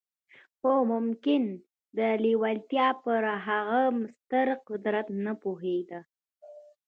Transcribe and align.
خو 0.57 0.71
ممکن 0.93 1.43
د 1.97 1.99
لېوالتیا 2.23 2.87
پر 3.03 3.23
هغه 3.47 3.83
ستر 4.23 4.47
قدرت 4.67 5.07
نه 5.25 5.33
پوهېده 5.41 5.99